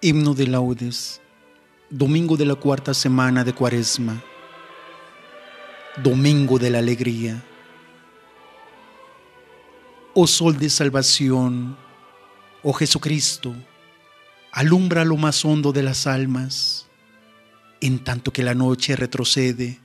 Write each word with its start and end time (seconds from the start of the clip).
Himno 0.00 0.32
de 0.32 0.46
laudes, 0.46 1.20
domingo 1.90 2.36
de 2.36 2.46
la 2.46 2.54
cuarta 2.54 2.94
semana 2.94 3.42
de 3.42 3.52
Cuaresma, 3.52 4.22
domingo 6.00 6.56
de 6.60 6.70
la 6.70 6.78
alegría. 6.78 7.42
Oh 10.14 10.28
sol 10.28 10.56
de 10.56 10.70
salvación, 10.70 11.76
oh 12.62 12.72
Jesucristo, 12.74 13.56
alumbra 14.52 15.04
lo 15.04 15.16
más 15.16 15.44
hondo 15.44 15.72
de 15.72 15.82
las 15.82 16.06
almas, 16.06 16.86
en 17.80 17.98
tanto 17.98 18.32
que 18.32 18.44
la 18.44 18.54
noche 18.54 18.94
retrocede 18.94 19.80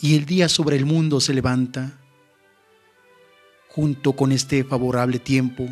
y 0.00 0.14
el 0.14 0.26
día 0.26 0.48
sobre 0.48 0.76
el 0.76 0.86
mundo 0.86 1.20
se 1.20 1.34
levanta. 1.34 1.98
Junto 3.68 4.12
con 4.12 4.30
este 4.30 4.62
favorable 4.62 5.18
tiempo, 5.18 5.68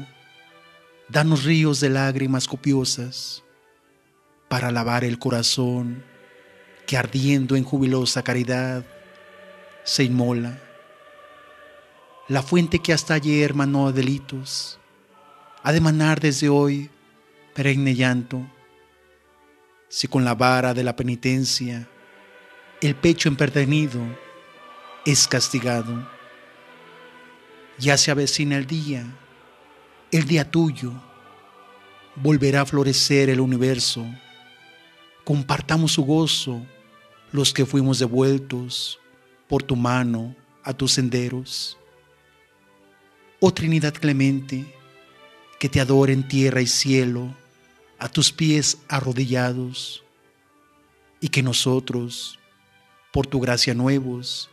danos 1.09 1.45
ríos 1.45 1.81
de 1.81 1.91
lágrimas 1.91 2.49
copiosas 2.49 3.43
para 4.57 4.73
lavar 4.73 5.05
el 5.05 5.19
corazón 5.19 6.03
que 6.87 6.97
ardiendo 6.97 7.57
en 7.57 7.63
jubilosa 7.63 8.25
caridad 8.25 8.87
se 9.85 10.03
inmola. 10.03 10.59
La 12.29 12.43
fuente 12.43 12.79
que 12.79 12.95
hasta 12.95 13.13
ayer 13.13 13.53
manó 13.53 13.93
delitos 13.93 14.79
ha 15.63 15.73
de 15.73 15.81
manar 15.83 16.21
desde 16.21 16.49
hoy 16.49 16.89
perenne 17.53 17.95
llanto. 17.95 18.47
Si 19.91 20.09
con 20.09 20.25
la 20.25 20.35
vara 20.35 20.73
de 20.73 20.85
la 20.85 20.97
penitencia 20.97 21.87
el 22.81 22.95
pecho 22.95 23.29
empedernido 23.29 24.01
es 25.05 25.29
castigado, 25.29 26.09
ya 27.77 27.99
se 27.99 28.11
avecina 28.11 28.57
el 28.57 28.67
día, 28.67 29.05
el 30.11 30.25
día 30.25 30.51
tuyo, 30.51 30.95
volverá 32.15 32.63
a 32.63 32.65
florecer 32.65 33.29
el 33.29 33.41
universo. 33.41 34.07
Compartamos 35.27 35.91
su 35.91 36.05
gozo 36.05 36.65
los 37.33 37.53
que 37.53 37.67
fuimos 37.67 37.99
devueltos 37.99 39.01
por 39.49 39.61
tu 39.61 39.75
mano 39.75 40.37
a 40.63 40.73
tus 40.73 40.93
senderos. 40.93 41.77
Oh 43.41 43.53
Trinidad 43.53 43.93
clemente, 43.93 44.73
que 45.59 45.69
te 45.69 45.81
adoren 45.81 46.29
tierra 46.29 46.61
y 46.61 46.69
cielo, 46.69 47.35
a 47.99 48.09
tus 48.09 48.31
pies 48.31 48.79
arrodillados, 48.87 50.05
y 51.21 51.29
que 51.29 51.43
nosotros, 51.43 52.39
por 53.11 53.27
tu 53.27 53.41
gracia 53.41 53.75
nuevos, 53.75 54.49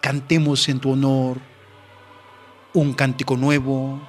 cantemos 0.00 0.68
en 0.68 0.80
tu 0.80 0.90
honor 0.90 1.38
un 2.74 2.92
cántico 2.92 3.36
nuevo. 3.36 4.02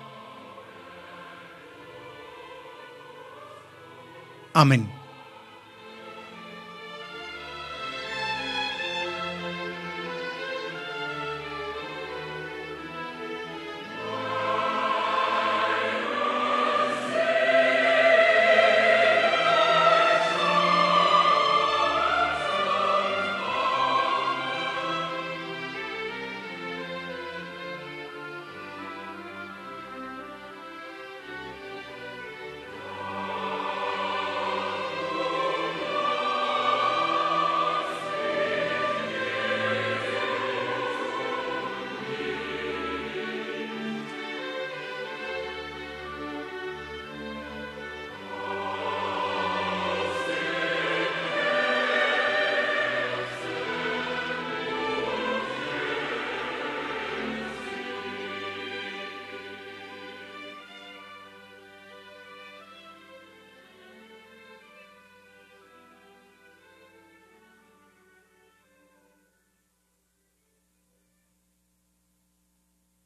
Amén. 4.55 5.02